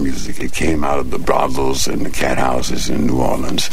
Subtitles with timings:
[0.00, 0.40] music.
[0.40, 3.70] It came out of the brothels and the cat houses in New Orleans.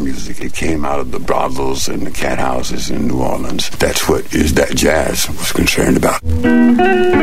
[0.00, 0.40] Music.
[0.40, 3.70] It came out of the brothels and the cat houses in New Orleans.
[3.70, 7.17] That's what is that jazz was concerned about.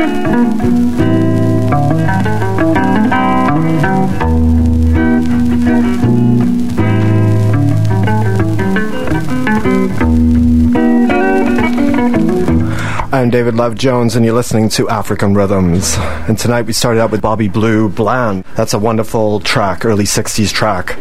[13.26, 15.96] I'm David Love Jones, and you're listening to African Rhythms.
[16.28, 18.44] And tonight we started out with Bobby Blue Bland.
[18.54, 20.96] That's a wonderful track, early 60s track,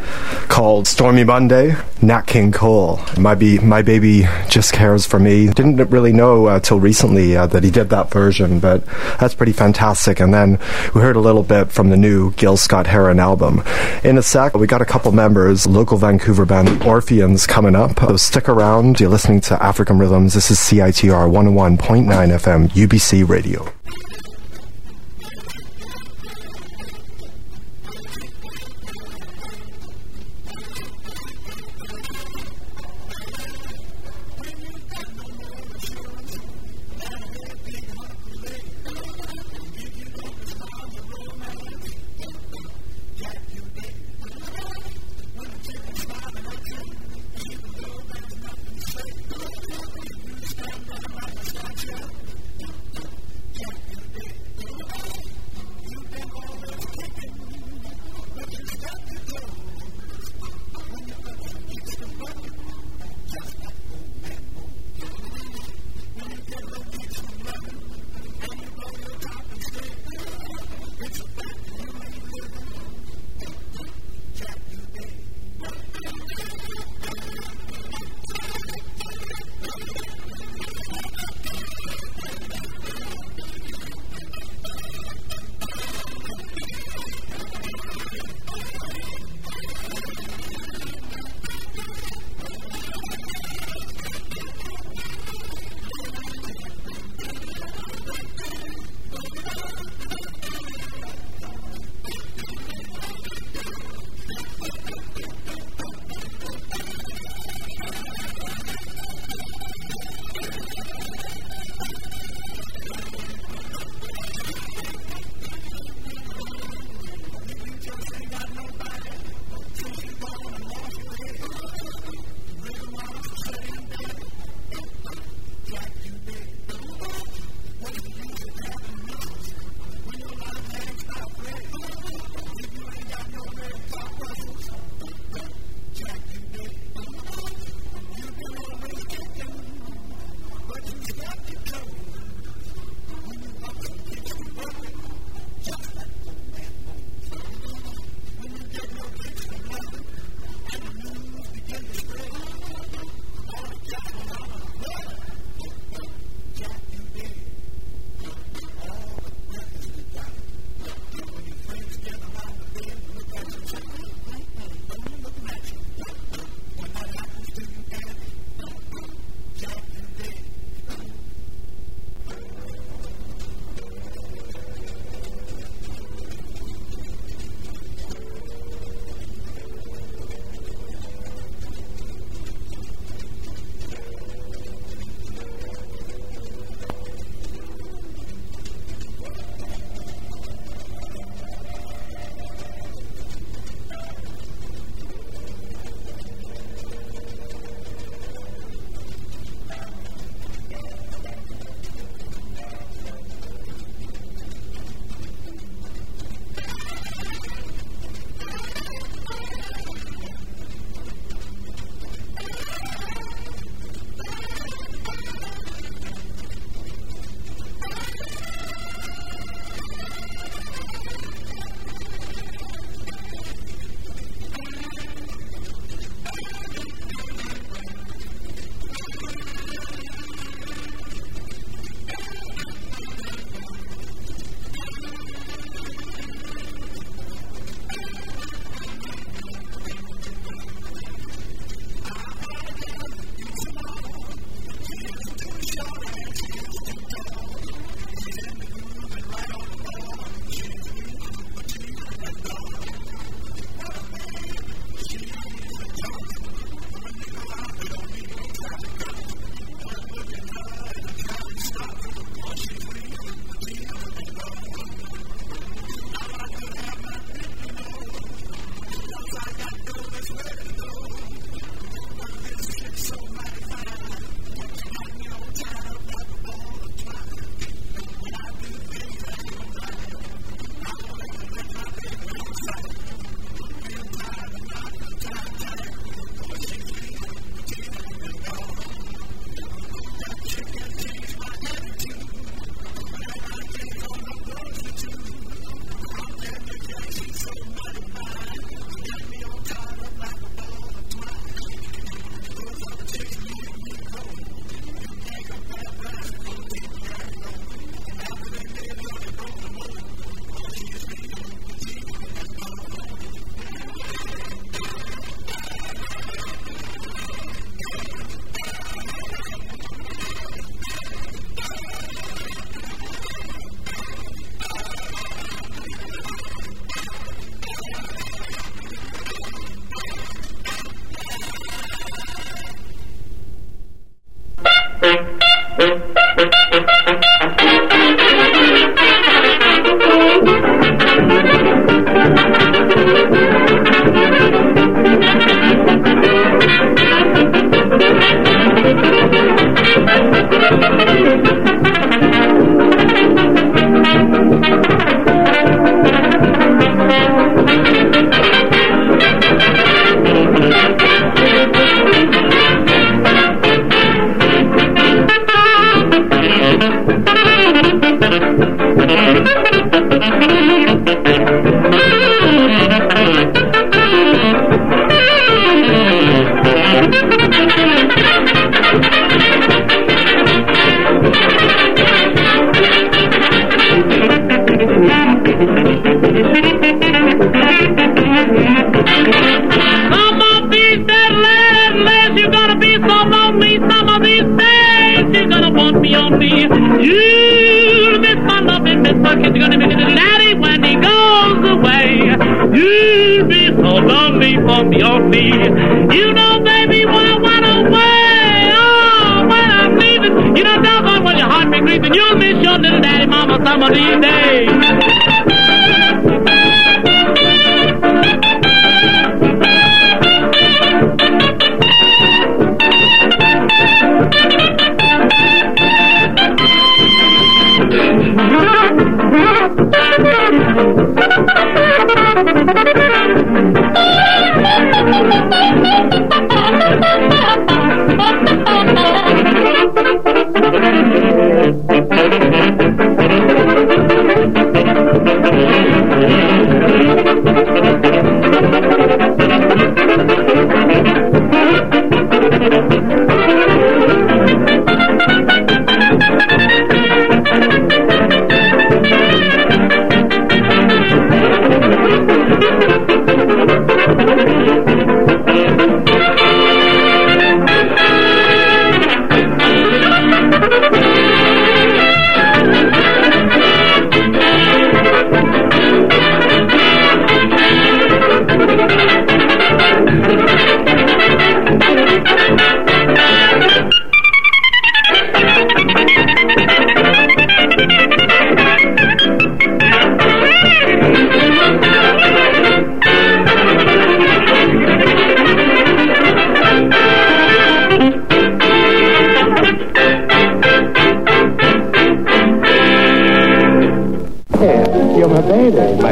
[0.49, 2.99] called Stormy Monday, Nat King Cole.
[3.19, 5.49] My, be, my baby just cares for me.
[5.49, 8.83] Didn't really know uh, till recently uh, that he did that version, but
[9.19, 10.19] that's pretty fantastic.
[10.19, 10.57] And then
[10.95, 13.61] we heard a little bit from the new Gil Scott Heron album.
[14.03, 17.99] In a sec, we got a couple members, local Vancouver band, the Orpheans, coming up.
[17.99, 18.99] So stick around.
[18.99, 20.33] You're listening to African Rhythms.
[20.33, 22.14] This is CITR 101.9.
[22.15, 23.65] 101.9 FM, UBC Radio.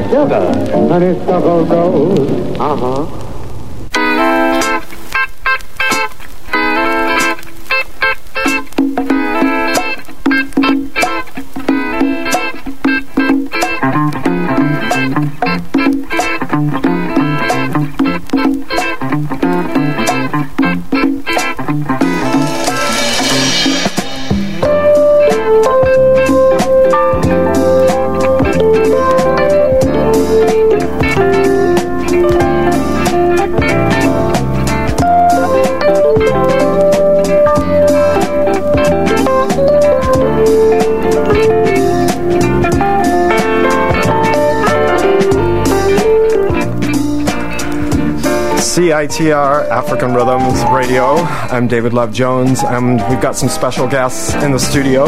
[0.10, 0.46] Sugar,
[0.90, 2.60] honeysuckle rose.
[2.60, 3.33] Uh-huh.
[49.86, 51.16] African Rhythms Radio.
[51.16, 55.04] I'm David Love Jones, and we've got some special guests in the studio.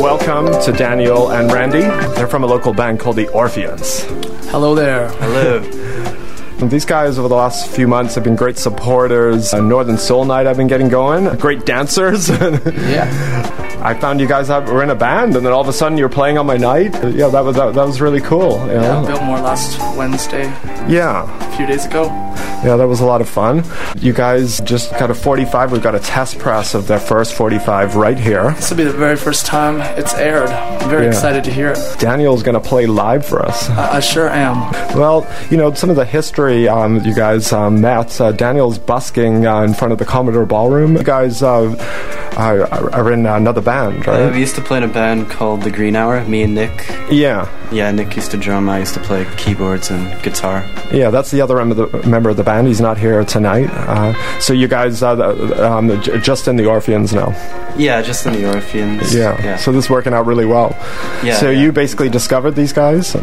[0.00, 1.80] Welcome to Daniel and Randy.
[1.80, 4.02] They're from a local band called the Orpheans.
[4.50, 5.08] Hello there.
[5.08, 5.60] Hello.
[6.68, 9.54] These guys over the last few months have been great supporters.
[9.54, 11.36] Uh, Northern Soul Night I've been getting going.
[11.38, 12.28] Great dancers.
[12.76, 13.54] Yeah.
[13.80, 15.96] I found you guys have, were in a band, and then all of a sudden
[15.96, 16.92] you're playing on my night.
[17.14, 18.58] Yeah, that was that, that was really cool.
[18.66, 19.06] You Yeah, know?
[19.06, 20.46] Biltmore last Wednesday,
[20.88, 21.24] yeah.
[21.52, 22.08] a few days ago.
[22.64, 23.62] Yeah, that was a lot of fun.
[24.00, 25.70] You guys just got a 45.
[25.72, 28.50] We've got a test press of their first 45 right here.
[28.52, 30.48] This will be the very first time it's aired.
[30.50, 31.10] I'm very Yeah.
[31.10, 31.78] excited to hear it.
[32.00, 33.70] Daniel's going to play live for us.
[33.70, 34.72] I, I sure am.
[34.98, 38.20] Well, you know, some of the history um, you guys um, met.
[38.20, 40.96] Uh, Daniel's busking uh, in front of the Commodore Ballroom.
[40.96, 41.74] You guys uh,
[42.38, 42.62] are,
[42.94, 44.22] are in another band, right?
[44.22, 46.86] Uh, we used to play in a band called The Green Hour, me and Nick.
[47.10, 47.48] yeah.
[47.70, 50.64] Yeah, Nick used to drum, I used to play keyboards and guitar.
[50.90, 52.66] Yeah, that's the other member of the, member of the band.
[52.66, 53.68] He's not here tonight.
[53.70, 55.12] Uh, so you guys uh,
[55.76, 57.28] um, j- just in the Orpheans now.
[57.76, 59.14] Yeah, just in the Orpheans.
[59.14, 59.36] Yeah.
[59.44, 59.56] yeah.
[59.56, 60.74] So this is working out really well.
[61.22, 61.60] Yeah, So yeah.
[61.60, 63.14] you basically discovered these guys?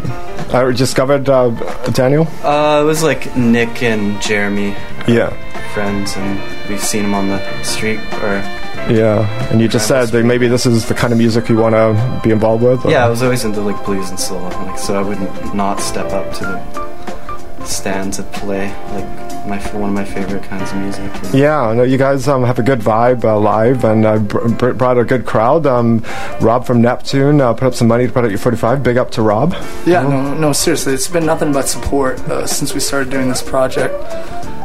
[0.54, 1.50] I discovered uh,
[1.90, 2.28] Daniel?
[2.44, 4.76] uh, it was like Nick and Jeremy,
[5.08, 5.30] Yeah.
[5.74, 7.98] friends, and we've seen them on the street.
[8.22, 8.40] Or
[8.88, 9.50] Yeah.
[9.50, 12.20] And you just said that maybe this is the kind of music you want to
[12.22, 12.84] be involved with?
[12.84, 16.12] or- yeah, I was always into like blues and soul, like so I wouldn't step
[16.12, 21.10] up to the stand to play like my one of my favorite kinds of music.
[21.34, 24.72] Yeah, no, you guys um, have a good vibe uh, live and uh, br- br-
[24.72, 25.66] brought a good crowd.
[25.66, 26.00] Um,
[26.40, 28.82] Rob from Neptoon uh, put up some money to put out your 45.
[28.82, 29.52] Big up to Rob.
[29.84, 33.42] Yeah, no, no, seriously, it's been nothing but support uh, since we started doing this
[33.42, 33.94] project.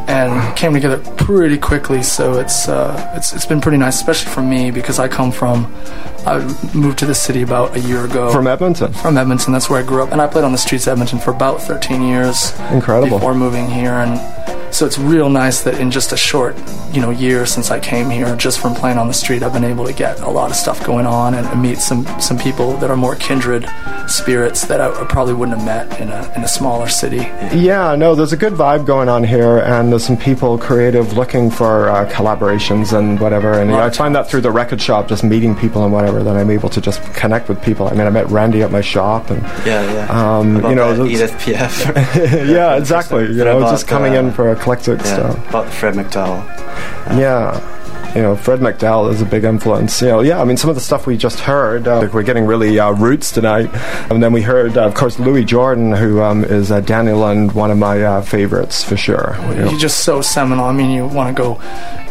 [0.08, 2.04] And came together pretty quickly.
[2.04, 5.74] So it's uh, it's it's been pretty nice, especially for me because I come from
[6.26, 6.40] I
[6.76, 8.94] moved to the city about a year ago From Edmonton.
[8.94, 9.54] from Edmonton.
[9.54, 11.62] That's where I grew up, and I played on the streets of Edmonton for about
[11.62, 12.52] 13 years.
[12.72, 13.18] Incredible.
[13.18, 14.20] Before moving here, and
[14.72, 16.56] so it's real nice that in just a short,
[16.92, 19.64] you know, year since I came here, just from playing on the street, I've been
[19.64, 22.90] able to get a lot of stuff going on and meet some some people that
[22.90, 23.68] are more kindred
[24.08, 27.18] spirits that I, I probably wouldn't have met in a in a smaller city.
[27.56, 31.50] Yeah, no, there's a good vibe going on here, and there's some people creative looking
[31.52, 33.54] for uh, collaborations and whatever.
[33.54, 36.24] And you know, I find that through the record shop, just meeting people and whatever,
[36.24, 37.88] that I'm able to just connect with people.
[37.88, 40.08] I mean, I met Randy at my shop, and Yeah, yeah.
[40.38, 42.48] Um, About you know, that those- Edith Piaf.
[42.48, 43.28] yeah, exactly.
[43.42, 45.50] You know, just coming uh, in for eclectic yeah, stuff.
[45.50, 46.46] about Fred McDowell.
[47.18, 47.68] Yeah.
[48.16, 50.02] You know, Fred McDowell is a big influence.
[50.02, 52.24] You know, yeah, I mean, some of the stuff we just heard, uh, like we're
[52.24, 53.70] getting really uh, roots tonight.
[54.12, 57.52] And then we heard, uh, of course, Louis Jordan, who um, is uh, Daniel and
[57.54, 59.38] one of my uh, favorites for sure.
[59.40, 59.70] You know.
[59.70, 60.66] He's just so seminal.
[60.66, 61.62] I mean, you want to go,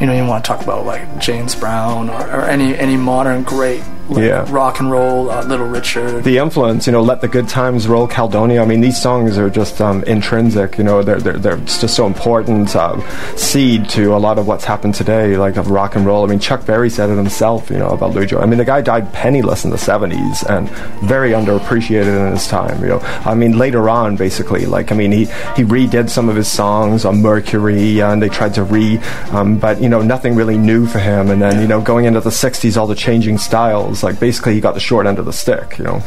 [0.00, 3.42] you know, you want to talk about like James Brown or, or any any modern
[3.42, 4.44] great like, Yeah.
[4.50, 6.24] rock and roll, uh, Little Richard.
[6.24, 8.62] the influence, you know, let the good times roll, Caledonia.
[8.62, 10.78] I mean, these songs are just um, intrinsic.
[10.78, 12.98] You know, they're they're, they're just so important uh,
[13.36, 16.24] seed to a lot of what's happened today, like of rock and roll.
[16.24, 17.70] I mean, Chuck Berry said it himself.
[17.70, 18.38] You know, about Jordan.
[18.40, 20.68] I mean, the guy died penniless in the '70s and
[21.08, 22.80] very underappreciated in his time.
[22.82, 25.24] You know, I mean, later on, basically, like I mean, he
[25.56, 28.98] he redid some of his songs on Mercury, and they tried to re,
[29.32, 31.30] um, but you know, nothing really new for him.
[31.30, 34.60] And then you know, going into the '60s, all the changing styles, like basically, he
[34.60, 35.78] got the short end of the stick.
[35.78, 36.02] You know.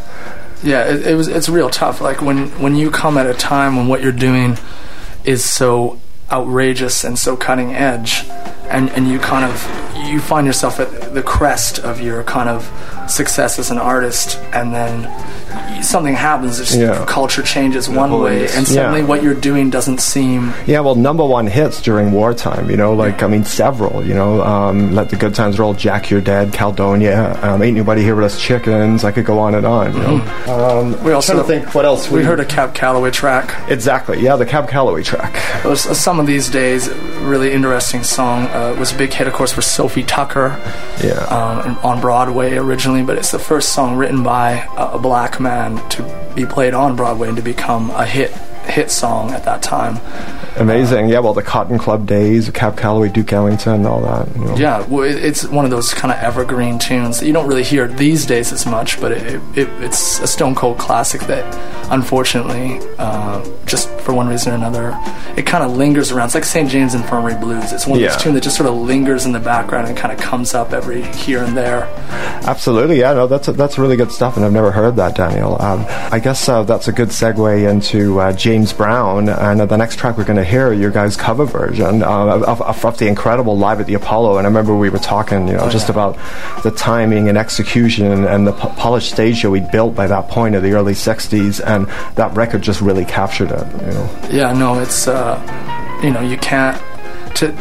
[0.63, 1.27] Yeah, it, it was.
[1.27, 2.01] It's real tough.
[2.01, 4.58] Like when when you come at a time when what you're doing
[5.23, 5.99] is so
[6.32, 8.23] outrageous and so cutting edge,
[8.69, 12.69] and and you kind of you find yourself at the crest of your kind of
[13.10, 15.03] success as an artist, and then
[15.83, 16.59] something happens.
[16.59, 17.03] It's Yeah.
[17.05, 18.57] culture changes one whole way, industry.
[18.57, 19.05] and suddenly Yeah.
[19.07, 20.53] what you're doing doesn't seem.
[20.65, 24.41] Yeah, well, number one hits during wartime, you know, like, I mean, several, you know,
[24.43, 28.25] um, Let the Good Times Roll, Jack You're Dead, Caledonia, um, Ain't Nobody Here But
[28.25, 30.21] Us Chickens, I could go on and on, you know.
[30.47, 33.53] Um, We also trying to think what else we heard a Cab Calloway track.
[33.69, 35.35] Exactly, yeah, the Cab Calloway track.
[35.63, 36.89] It was uh, some of these days,
[37.21, 38.47] really interesting song.
[38.53, 40.55] Uh, it was a big hit, of course, for Sophie Tucker
[41.03, 41.13] Yeah.
[41.29, 45.72] um, on Broadway originally, but it's the first song written by a, a black man
[45.89, 48.31] to be played on Broadway and to become a hit
[48.65, 49.99] hit song at that time.
[50.57, 54.55] Amazing, yeah, well, the Cotton Club days, Cab Calloway, Duke Ellington, all that, you know.
[54.55, 57.63] Yeah, well, it, it's one of those kind of evergreen tunes that you don't really
[57.63, 61.43] hear these days as much, but it, it, it's a stone cold classic that,
[61.91, 64.93] unfortunately, uh, just for one reason or another,
[65.37, 66.25] it kind of lingers around.
[66.27, 66.69] It's like St.
[66.69, 67.71] James Infirmary Blues.
[67.71, 68.09] It's one of Yeah.
[68.09, 70.73] those tunes that just sort of lingers in the background and kind of comes up
[70.73, 71.85] every here and there.
[72.45, 75.59] Absolutely, yeah, no, that's that's really good stuff, and I've never heard that, Daniel.
[75.61, 79.77] Um, I guess uh, that's a good segue into uh, James Brown, and uh, the
[79.77, 83.08] next track we're going to hear, your guys' cover version uh, of, of, of the
[83.08, 84.38] incredible Live at the Apollo.
[84.38, 86.17] And I remember we were talking, you know, just about
[86.63, 90.56] the timing and execution and the po- polished stage show we built by that point
[90.56, 93.65] of the early '60s, and that record just really captured it.
[93.82, 95.39] You know, Yeah, no, it's uh,
[96.03, 96.82] you know you can't
[97.36, 97.51] to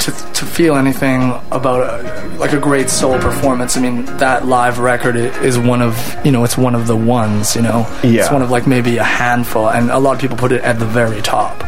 [0.00, 3.76] to to feel anything about a, like a great soul performance.
[3.76, 7.56] I mean, that live record is one of you know it's one of the ones.
[7.56, 10.52] You know, it's one of like maybe a handful, and a lot of people put
[10.52, 11.62] it at the very top.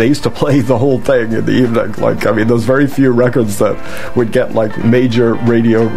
[0.00, 1.92] They used to play the whole thing in the evening.
[1.92, 5.88] Like, I mean, those very few records that would get like major radio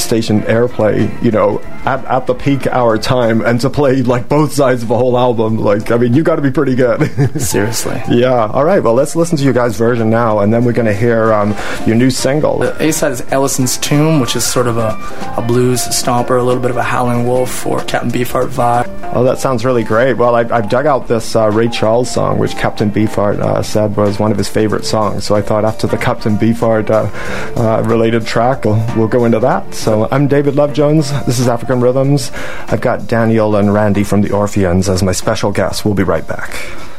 [0.00, 4.52] station airplay, you know, at, at the peak hour time, and to play like both
[4.52, 5.56] sides of a whole album.
[5.58, 7.00] Like, I mean, you got to be pretty good.
[7.40, 8.00] Seriously.
[8.10, 8.46] yeah.
[8.46, 8.82] All right.
[8.82, 11.54] Well, let's listen to your guys' version now, and then we're going to hear um,
[11.86, 12.58] your new single.
[12.58, 14.96] The A side is Ellison's Tomb, which is sort of a,
[15.36, 18.88] a blues stomper, a little bit of a Howlin' Wolf or Captain Beefheart vibe.
[19.12, 20.14] Oh, that sounds really great.
[20.14, 23.96] Well, I, I've dug out this uh, Ray Charles song, which Captain Beefheart uh, said
[23.96, 25.24] was one of his favorite songs.
[25.24, 29.40] So I thought after the Captain Beefheart uh, uh, related track, we'll, we'll go into
[29.40, 29.74] that.
[29.74, 31.10] So I'm David Love Jones.
[31.26, 32.30] This is African Rhythms.
[32.68, 35.84] I've got Daniel and Randy from the Orpheans as my special guests.
[35.84, 36.89] We'll be right back.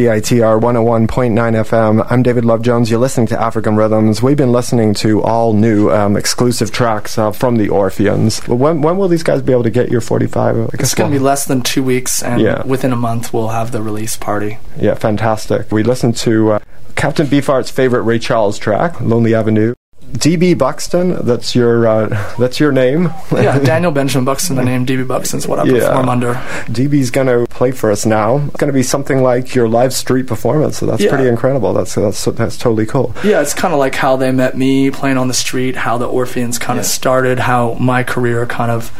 [0.00, 2.06] CITR 101.9 FM.
[2.10, 2.90] I'm David Love Jones.
[2.90, 4.22] You're listening to African Rhythms.
[4.22, 8.38] We've been listening to all new um, exclusive tracks uh, from the Orpheans.
[8.48, 10.56] When, when will these guys be able to get your 45?
[10.56, 12.62] I It's going to be less than two weeks, and Yeah.
[12.66, 14.56] within a month we'll have the release party.
[14.80, 15.70] Yeah, fantastic.
[15.70, 16.58] We listened to uh,
[16.96, 19.74] Captain Beefheart's favorite Ray Charles track, Lonely Avenue.
[20.12, 23.10] DB Buxton, that's your uh, that's your name.
[23.32, 25.88] Yeah, Daniel Benjamin Buxton, the name DB Buxton's what I Yeah.
[25.88, 26.34] perform under.
[26.66, 28.36] DB's going to play for us now.
[28.38, 30.78] It's going to be something like your live street performance.
[30.78, 31.10] So that's Yeah.
[31.10, 31.72] pretty incredible.
[31.72, 33.14] That's that's that's totally cool.
[33.24, 36.06] Yeah, it's kind of like how they met me playing on the street, how the
[36.06, 38.90] Orpheans kind of started, how my career kind of.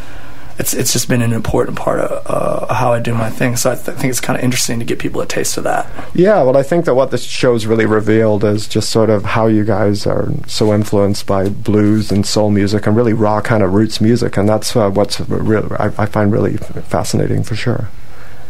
[0.61, 3.57] It's it's just been an important part of uh, how I do my thing.
[3.57, 5.89] So I th- think it's kind of interesting to give people a taste of that.
[6.15, 9.47] Yeah, well, I think that what this show's really revealed is just sort of how
[9.47, 13.73] you guys are so influenced by blues and soul music and really raw kind of
[13.73, 17.89] roots music, and that's uh, what's real I, I find really fascinating for sure.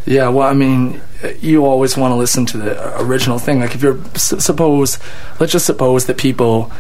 [0.04, 1.00] Yeah, well, I mean,
[1.40, 3.60] you always want to listen to the original thing.
[3.60, 4.98] Like, if you're s- suppose,
[5.38, 6.72] let's just suppose that people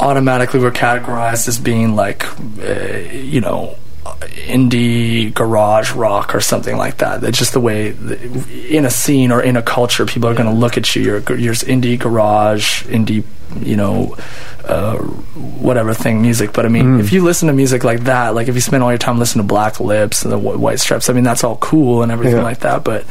[0.00, 2.24] automatically were categorized as being like,
[2.60, 7.20] uh, you know, indie garage rock or something like that.
[7.20, 7.88] That's just the way
[8.68, 11.02] in a scene or in a culture, people are going to look at you.
[11.02, 13.24] You're, you're indie garage, indie,
[13.60, 14.16] you know,
[14.64, 16.52] uh, whatever thing music.
[16.52, 18.90] But I mean, if you listen to music like that, like if you spend all
[18.90, 22.02] your time listening to Black Lips and the White Stripes, I mean, that's all cool
[22.02, 22.42] and everything Yeah.
[22.42, 22.84] like that.
[22.84, 23.04] But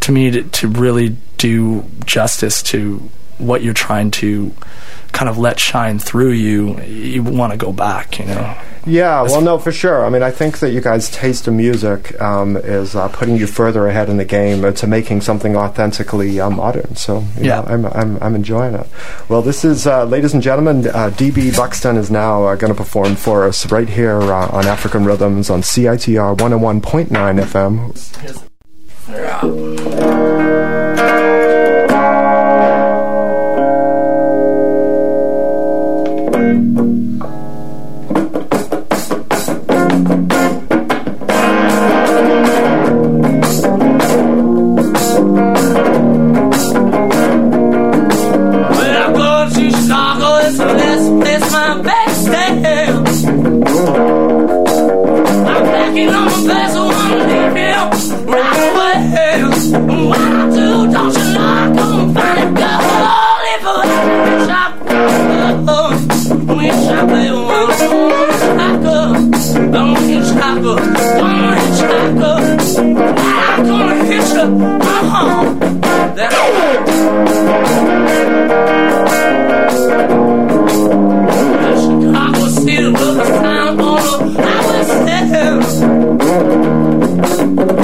[0.00, 3.08] to me, to, to really do justice to
[3.38, 4.52] what you're trying to
[5.12, 8.56] kind of let shine through you, you want to go back, you know.
[8.88, 10.04] Yeah, well, no, for sure.
[10.06, 13.48] I mean, I think that you guys' taste in music um, is uh, putting you
[13.48, 16.94] further ahead in the game uh, to making something authentically uh, modern.
[16.94, 17.62] So, you Yeah.
[17.62, 18.86] know, I'm, I'm, I'm enjoying it.
[19.28, 22.76] Well, this is, uh, ladies and gentlemen, uh, DB Buxton is now uh, going to
[22.76, 27.08] perform for us right here uh, on African Rhythms on CITR 101.9
[27.42, 27.92] FM.
[29.06, 29.14] When
[50.46, 53.24] The best place my back stands.
[53.24, 53.42] I'm
[55.66, 57.74] packing on my bags, so I'm leaving
[58.30, 58.94] right away.
[59.16, 59.34] I
[60.54, 63.80] do, don't you know I'm gonna find a girl if I
[66.54, 67.82] we shop it once,
[68.38, 68.96] Chicago.
[69.72, 70.72] Don't hit Chicago,
[71.18, 72.30] don't hit Chicago.
[73.18, 74.46] I'm gonna hit you,
[74.80, 75.35] uh-huh.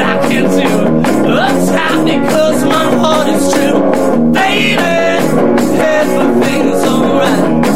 [0.00, 0.68] I can't do.
[1.28, 4.32] Uptight because my heart is true.
[4.32, 4.82] Baby,
[5.78, 7.67] everything's alright.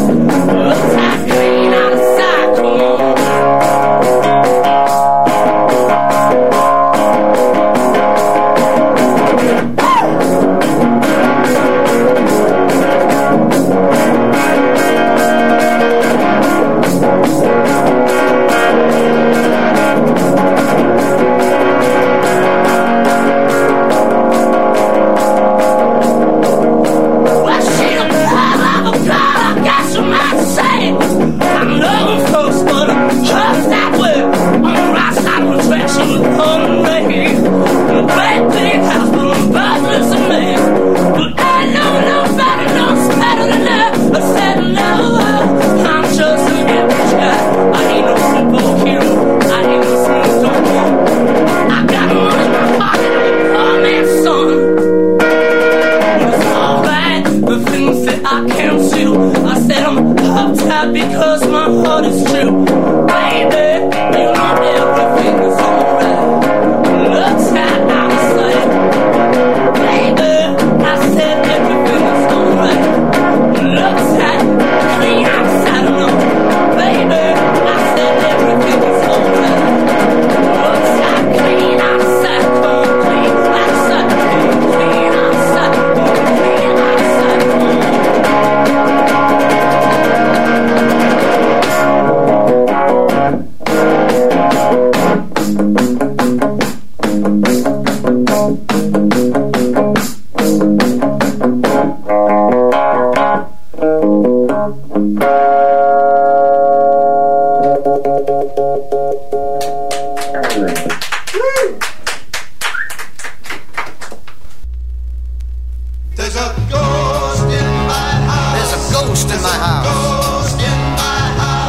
[119.43, 120.55] My house.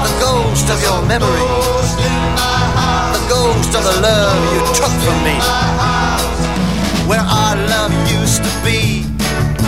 [0.07, 1.47] The ghost of your memory.
[3.16, 5.37] The ghost of the love you took from me.
[7.11, 9.05] Where our love used to be.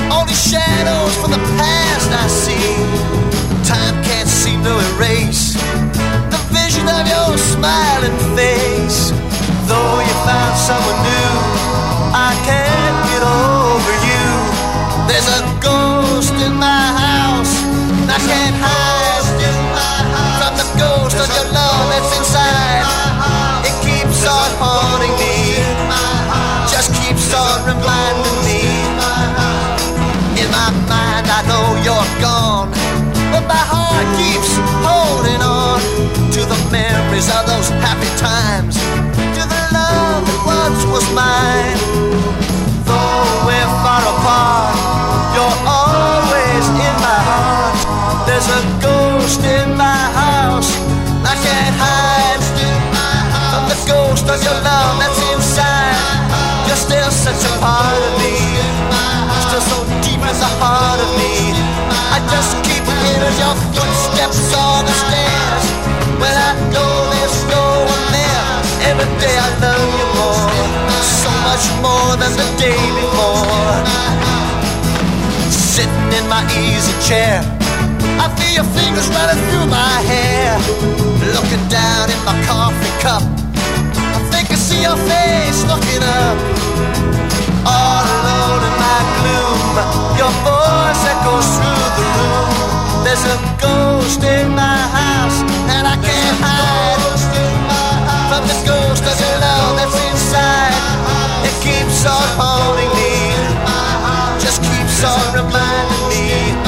[0.08, 2.66] Only shadows from the past I see.
[3.66, 5.54] Time can't seem to erase
[6.30, 9.10] the vision of your smiling face.
[9.66, 11.34] Though you found someone new,
[12.14, 14.26] I can't get over you.
[15.10, 16.75] There's a ghost in my.
[18.16, 19.28] I can't hide
[20.40, 22.80] from the ghost of your love that's inside.
[23.68, 25.60] It keeps on haunting me.
[26.72, 28.64] Just keeps on reminding me.
[30.40, 32.72] In my mind, I know you're gone.
[33.36, 34.48] But my heart keeps
[34.80, 35.84] holding on
[36.32, 38.80] to the memories of those happy times.
[39.36, 42.05] To the love that once was mine.
[54.26, 55.94] The your love that's inside.
[56.66, 58.34] You're still such a part of me.
[59.46, 61.54] Still so deep in the heart of me.
[62.10, 65.64] I just keep hearing your footsteps on the stairs.
[66.18, 68.46] When I know there's no one there,
[68.90, 70.50] every day I love you more.
[71.22, 73.78] So much more than the day before.
[75.54, 77.46] Sitting in my easy chair,
[78.18, 80.58] I feel your fingers running through my hair.
[81.30, 83.22] Looking down in my coffee cup,
[84.86, 86.36] your face looking up.
[87.66, 89.74] All alone in my gloom,
[90.20, 92.54] your voice echoes through the room.
[93.02, 95.38] There's a ghost in my house,
[95.74, 97.02] and I can't hide
[98.30, 100.78] from the ghost of your love that's inside.
[101.48, 103.14] It keeps on haunting me,
[104.38, 106.65] just keeps on reminding me.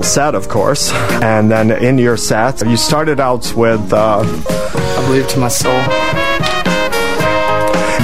[0.00, 0.92] Incredible set, of course,
[1.22, 3.92] and then in your set, you started out with.
[3.92, 5.72] Uh, I believe to my soul.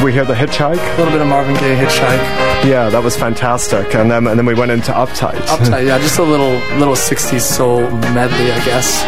[0.05, 0.95] we hear the hitchhike.
[0.95, 2.46] A little bit of Marvin Gaye hitchhike.
[2.67, 3.95] Yeah, that was fantastic.
[3.95, 5.37] And then and then we went into uptight.
[5.47, 7.81] Uptight, yeah, just a little little 60s soul
[8.13, 9.03] medley, I guess.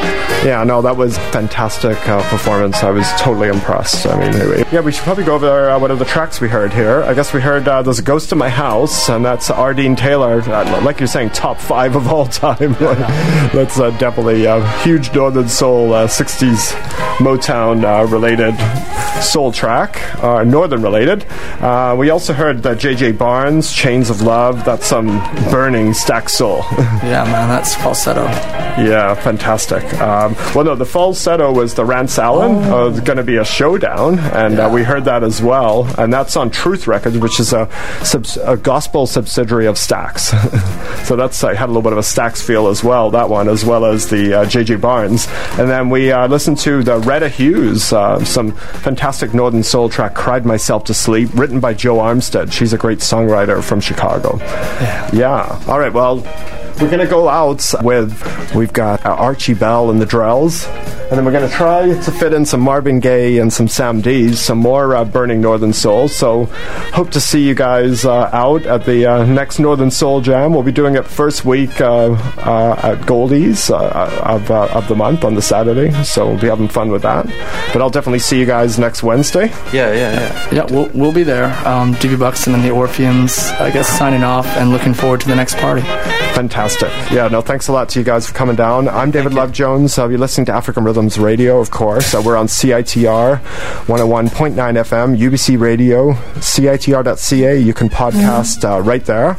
[0.45, 2.85] Yeah, no, that was fantastic uh, performance.
[2.85, 4.07] I was totally impressed.
[4.07, 6.73] I mean, yeah, we should probably go over uh, one of the tracks we heard
[6.73, 7.03] here.
[7.03, 9.75] I guess we heard uh, "There's a Ghost in My House," and that's R.
[9.75, 10.41] Dean Taylor.
[10.43, 12.75] Uh, like you're saying, top five of all time.
[13.53, 18.55] that's uh, definitely a huge Northern Soul '60s Motown uh, related
[19.23, 21.25] soul track, uh, Northern related.
[21.61, 23.13] Uh, we also heard uh, J.J.
[23.13, 24.65] Barnes, Chains of Love.
[24.65, 25.07] That's some
[25.51, 26.59] burning Stax soul.
[27.03, 28.25] yeah, man, that's falsetto.
[28.25, 29.83] Yeah, fantastic.
[29.95, 32.65] Um, well, no, the falsetto was the Rance Allen.
[32.65, 32.89] Oh.
[32.89, 34.67] Uh, going to be a showdown, and yeah.
[34.67, 35.85] uh, we heard that as well.
[35.99, 37.69] And that's on Truth Records, which is a,
[38.05, 40.31] subs- a gospel subsidiary of Stax.
[41.07, 43.11] so that's uh, had a little bit of a Stax feel as well.
[43.11, 44.77] That one, as well as the J.J.
[44.77, 45.27] Barnes.
[45.59, 50.15] And then we uh, listened to the Retta Hughes, uh, some fantastic Northern Soul track,
[50.15, 52.53] "Cried Myself to Sleep," written by Joe Armstead.
[52.53, 54.37] She's a great songwriter from Chicago.
[54.39, 55.11] Yeah.
[55.15, 55.59] Yeah.
[55.67, 55.93] All right.
[55.93, 56.23] Well.
[56.81, 60.65] We're going to go out with, we've got uh, Archie Bell and the Drells,
[61.09, 64.01] and then we're going to try to fit in some Marvin Gaye and some Sam
[64.01, 66.07] Dees, some more uh, Burning Northern Soul.
[66.07, 66.45] So
[66.95, 70.53] hope to see you guys uh, out at the uh, next Northern Soul Jam.
[70.53, 75.35] We'll be doing it first week uh, uh, at Goldie's of, of the month on
[75.35, 77.27] the Saturday, so we'll be having fun with that.
[77.73, 79.47] But I'll definitely see you guys next Wednesday.
[79.73, 80.49] Yeah, yeah, yeah.
[80.53, 81.47] Yeah, we'll, we'll be there.
[81.67, 85.35] Um, DB Buxton and the Orpheans, I guess, signing off and looking forward to the
[85.35, 85.83] next party.
[85.83, 86.68] Fantastic.
[87.11, 88.89] Yeah, no, thanks a lot to you guys for coming down.
[88.89, 89.99] I'm David Love Jones.
[89.99, 92.15] Uh, you're listening to African Rhythms Radio, of course.
[92.15, 93.39] Uh, we're on CITR
[93.87, 97.59] 101.9 FM, UBC Radio, CITR.ca.
[97.59, 99.39] You can podcast uh, right there.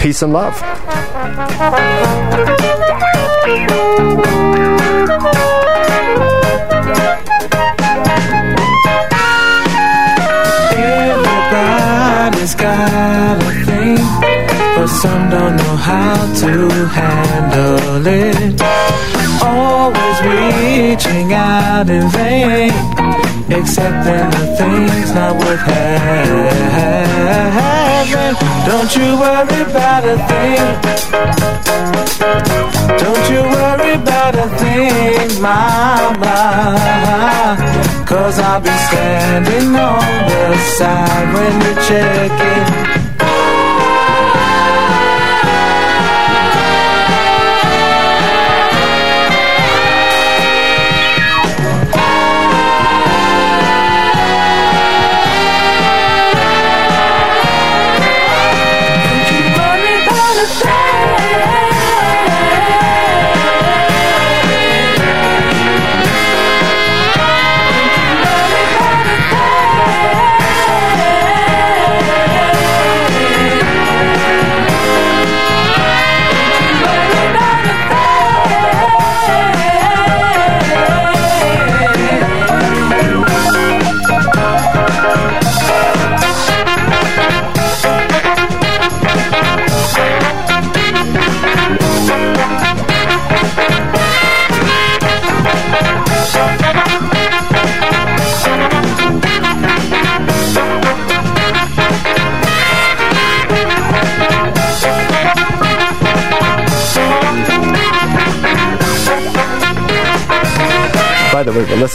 [0.00, 0.60] Peace and love.
[11.20, 14.17] Everybody's got a thing but
[14.88, 16.68] some don't know how to
[16.98, 18.60] handle it.
[19.42, 22.72] Always reaching out in vain,
[23.50, 26.98] accepting the things not worth having.
[28.66, 30.66] Don't you worry about a thing.
[32.98, 36.38] Don't you worry about a thing, mama.
[38.06, 42.30] Cause I'll be standing on the side when you check
[43.02, 43.07] in.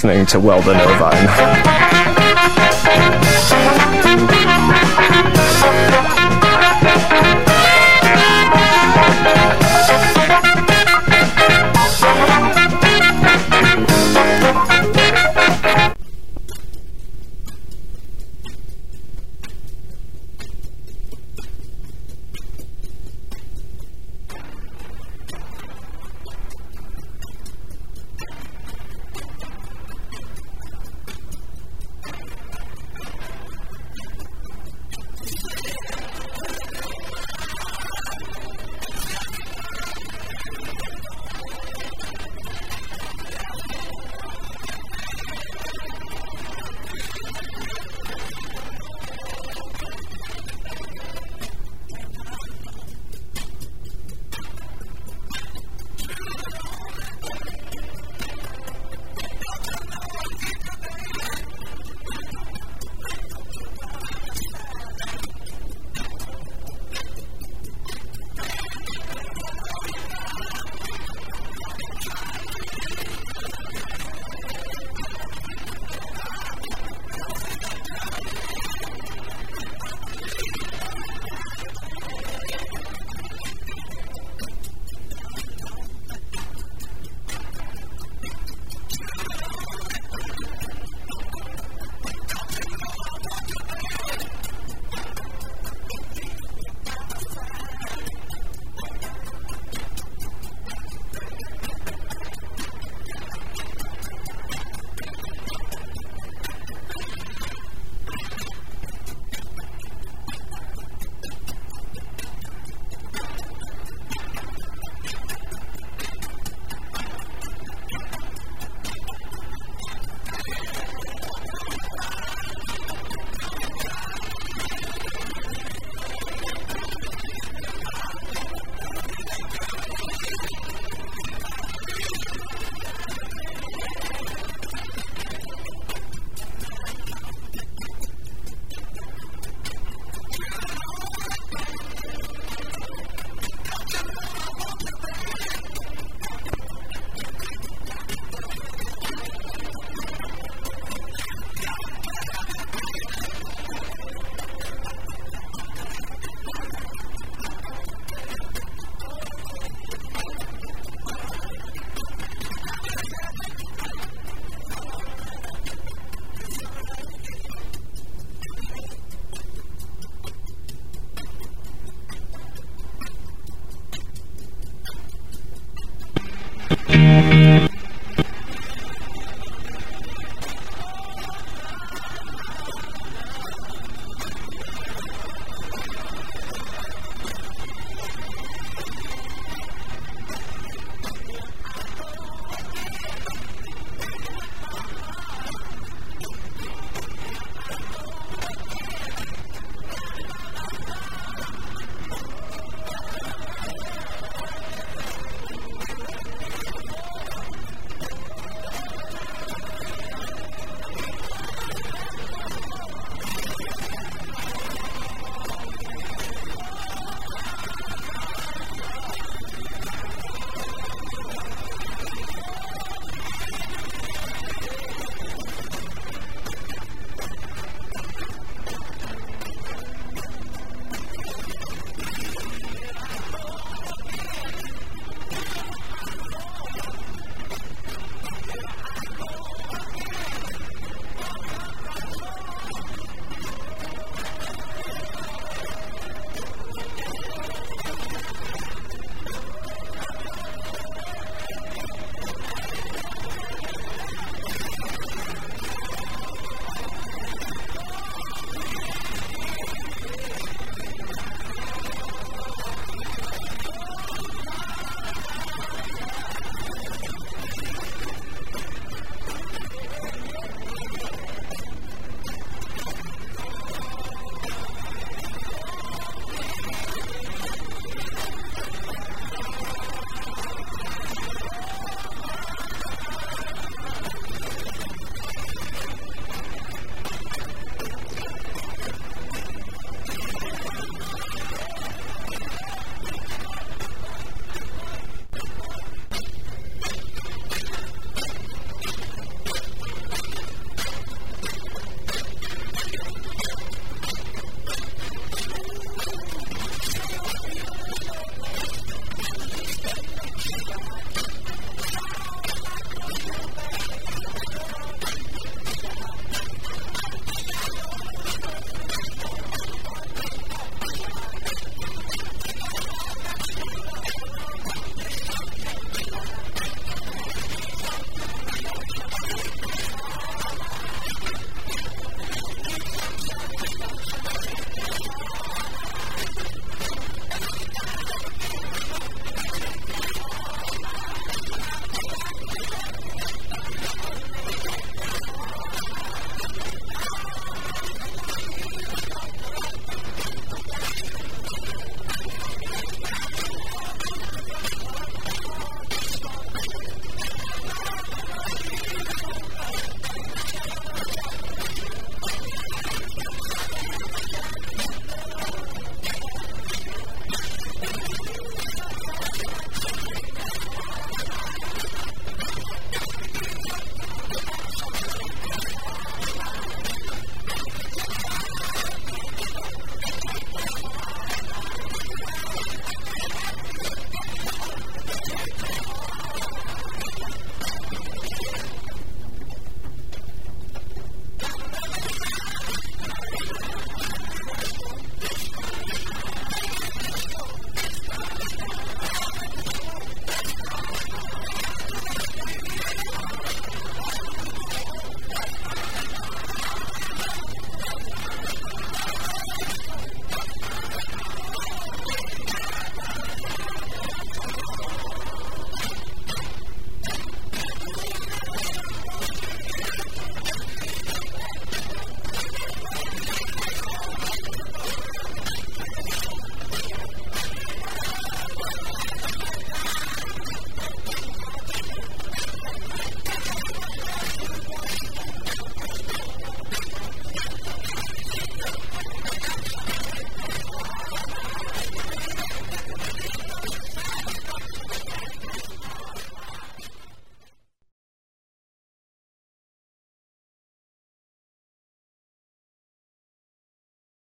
[0.04, 1.73] Listening to Weldon Irvine.